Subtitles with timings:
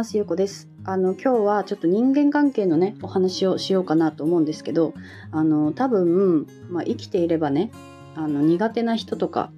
[0.00, 0.16] ます。
[0.16, 0.66] ゆうこです。
[0.84, 4.94] あの今日はちょっと人間関係のねお話をしようかなと思うんですけど、
[5.30, 7.70] あの多分まあ、生きていればね、
[8.14, 9.52] あの苦手な人とか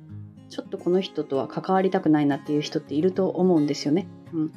[0.51, 4.09] ちょっとこの人とは関わりたくないなっていう人っていると思うんですよね。
[4.33, 4.53] うん、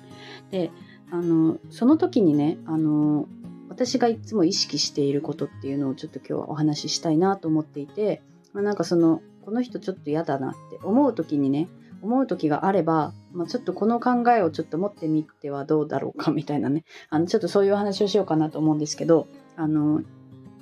[0.50, 0.72] で、
[1.12, 3.28] あのその時にね、あの
[3.70, 11.68] 私がいつも意識していることっていうのをちょっと今日はお話ししたいなと思っていて、まあ、なんかそのこの人ちょっと嫌だなって思う時にね
[12.02, 16.86] 思う時があれば、まあ、ちょっとこの考えをちょっと持ってみてはどうだろうかみたいなね。
[17.10, 20.02] あのちょっとそういう話をしようかなと思うんですけどあの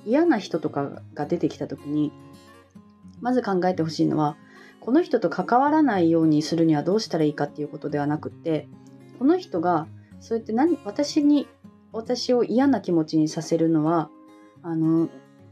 [0.06, 2.12] 嫌な人とかが出てきた時に
[3.22, 4.36] まず考えてほしいのは
[4.82, 8.68] この人と関わらないようにするにはどうしたらいいかっていうことではなくって
[9.20, 9.88] この人が
[10.20, 11.48] そうやって何私に
[11.94, 14.10] 私を嫌な気持ちにさせるのは
[14.64, 15.10] あの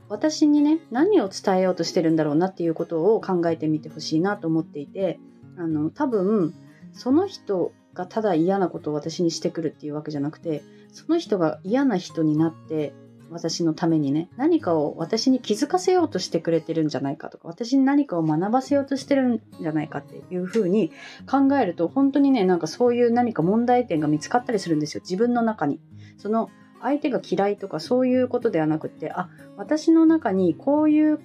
[0.09, 5.19] 私にね何を伝えようとしてるんだろうなっていうことを考えてみてほしいなと思っていて
[5.57, 6.53] あの多分
[6.93, 12.93] その人がただ嫌なことを私にしてくるっていうわけじゃなくてその人が嫌な人になって
[13.31, 20.91] 私のためにね何かを私に気づかせようとしてくれてるんじゃないかとか私に何かを学ばせようとしてるんじゃないかっていうふうに
[21.29, 25.79] 考えると本当にねなんかそういう何か問題点が見つかったりするんですよ自分の中に。
[26.17, 26.49] その
[26.81, 31.19] 相手が嫌いとかそういうことではなくってあ私の中にこういう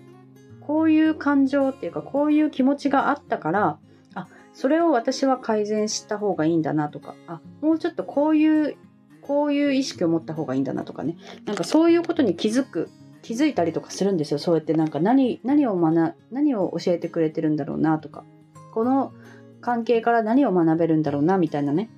[0.60, 3.78] こういう感情っていうかこういう気持ちがあったから
[4.56, 8.76] それを私は改善した方がいいんだなとか、あ、もうちょっとこういう、
[9.20, 11.18] こういう意識を持った方がいいんだなとかね。
[11.44, 12.88] なんかそういうことに気づく、
[13.20, 14.38] 気づいたりとかするんですよ。
[14.38, 18.24] そうやってなんか何、何を学、何を教えてくれてるんだろうなとか、
[18.72, 19.12] この
[19.60, 21.90] 関係から何を学べるんだろうなみたいなね。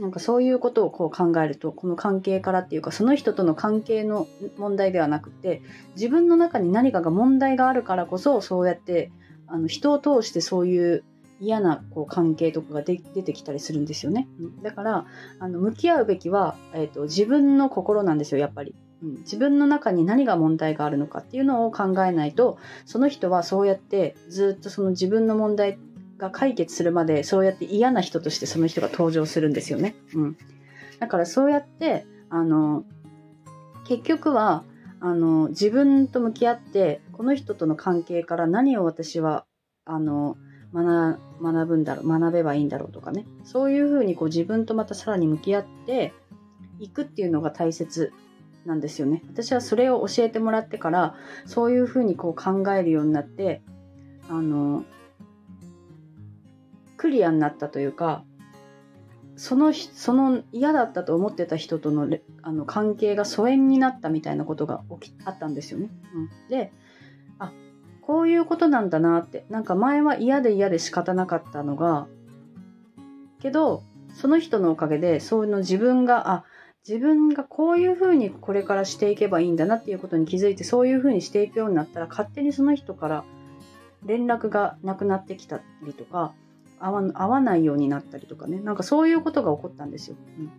[0.00, 5.60] なんかそういうことをこう考えると、この関係からっていうか、その人との関係の問題ではなくて、
[5.94, 9.12] 自分の中に何かが問題があるからこそ、そうやって、
[9.46, 11.04] あの人を通してそういう
[11.40, 14.28] 嫌なこう関係とかが出てきたりするんですよね。
[14.62, 15.06] だから
[15.38, 19.14] あの向き合うべきは、えーと、自分の心なんですよやっぱり、うん。
[19.18, 25.78] 自分の中に何が問題があるのかっていうのを考えないとその人はそうやってずっとその自分の問題
[26.18, 29.94] が解決するまでそうやって嫌な人としてその人が登場するんですよね。
[30.14, 30.36] うん、
[30.98, 32.84] だからそうやってあの
[33.86, 34.64] 結局は
[35.00, 39.44] あの自分と向き合ってこの人との関係から何を私は
[39.84, 40.36] あの
[40.84, 43.26] 学学ぶんだろう学べばいいんだろうとかね。
[43.44, 46.12] そういうふうにこう自分とまたさらに向き合って
[46.78, 48.12] いくっていうのが大切
[48.66, 49.22] なんですよね。
[49.28, 51.14] 私はそれを教えてもらってから
[51.46, 53.62] そういうふうにこう考えるようになって
[54.28, 54.84] あの
[56.96, 58.24] クリアになったというか
[59.36, 62.08] そのその嫌だったと思ってた人との
[62.42, 65.90] あの関係が疎遠になったみたいなことが起きあったんですよね。
[66.14, 66.72] うん、で
[67.38, 67.52] あ
[68.06, 69.44] こういうことなんだなって。
[69.50, 72.06] なんか前は嫌で嫌で仕方なかったのが
[73.40, 73.82] けど
[74.14, 76.44] その人のおかげでそういうの自分があ
[76.88, 83.24] 自分がこういうふうにこれからしていけばいいんだなっていうことに気づいてそういうふうにしていくようになったら勝手にその人から
[84.04, 86.32] 連絡がなくなってきたりとか
[86.78, 88.60] 合わ合わないようになったりとかね。
[88.60, 90.16] なんかそういうことが起こったんですよ。
[90.38, 90.50] うん。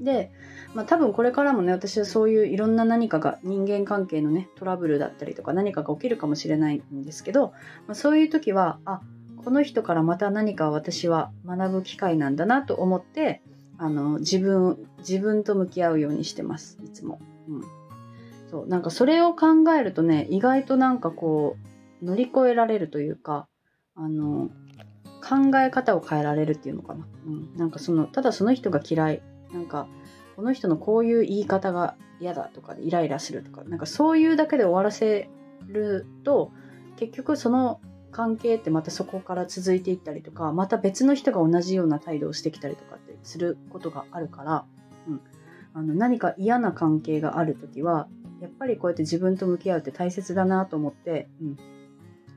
[0.00, 0.32] で、
[0.74, 7.48] まあ、多分これからもね私はそういういろんな何かが人間関係のねトラブルだったりとか何かが起きるかもしれないんですけど、
[7.86, 9.00] まあ、そういう時はあ
[9.44, 13.42] この人からまた何か私は学ぶ機会なんだなと思って
[13.78, 17.18] あの自分自分と向き合うようにしてますいつも。
[17.48, 17.62] うん、
[18.50, 21.56] そうなんかそれを考えるとね意外となんかこ
[22.02, 23.48] う乗り越えられるというか
[23.94, 24.50] あの
[25.22, 27.06] 考え方を変えられるっていうのかな。
[27.26, 29.22] うん、なんかそのただその人が嫌い
[29.52, 29.86] なんか
[30.36, 35.28] この人のこういう言い方が嫌だとかイライラするとかなんかそういうだけで終わらせ
[35.66, 36.52] ると
[36.96, 37.80] 結局その
[38.10, 44.64] 関係ってまたそこから続いていったりとかまた別の人が同じような態度をしてきたりとかってすることがあるから、
[45.08, 45.20] うん、
[45.74, 48.08] あの何か嫌な関係がある時は
[48.40, 51.56] やっぱりこうやって自分と向き合うって大切だなと思って、うん、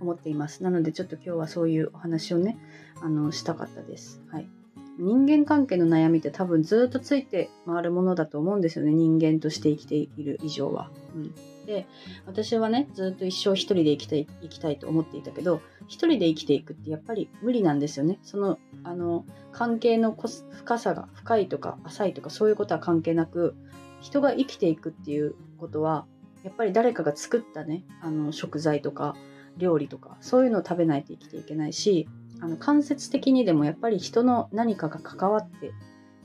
[0.02, 0.62] 思っています。
[0.62, 2.58] なのでちょっと今日はそういうお話をね
[3.02, 4.22] あのしたかったです。
[4.30, 4.63] はい。
[5.00, 10.92] 人間関係の悩みって多分ずっとついて回るものだと思うんですよね人間として生きている以上は。
[11.16, 11.34] うん、
[11.66, 11.88] で
[12.26, 18.20] 私はねずっと一生一人で生きたいきたいと思っていたけど一人で生きていくってやっぱり無理なんですよね。
[18.22, 20.16] そのあの関係の
[20.52, 23.56] 深さが深いとか浅いとかそういうことは関係なく
[24.02, 26.06] 人が生きていくっていうことは
[26.44, 29.16] やっぱり誰かが作ったねあの食材とか
[29.58, 32.08] 料理とかそういうのを食べないと生きていけないし
[32.42, 35.72] あの間接的にでもやっぱり人の何かが関わって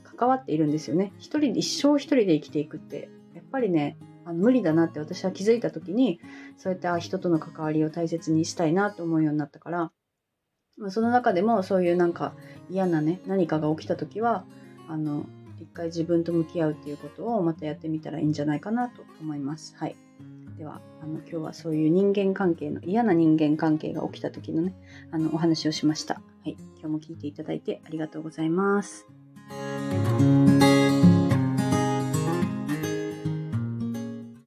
[0.03, 6.19] 関わっているんですよね一人で一生一人で生きていくってやっぱりねあの無理だなって私は気づいた時に
[6.57, 9.91] そうやって人との関わりを大切にしたいなと思うようになったから
[10.89, 12.33] その中でもそういうなんか
[12.69, 14.45] 嫌なね何かが起きた時は
[14.87, 15.25] あの
[15.59, 19.75] 一回自分と向き合うっていうことをまたやってみたらいいんじゃないかなと思います。
[19.77, 19.95] はい。
[20.59, 24.75] では、あの今日はそういう人間関係の嫌な人間関係が起きた時のね、
[25.09, 26.15] あのお話をしました。
[26.15, 26.57] はい。
[26.75, 29.18] 今日も聞いていただいてありがとうございます。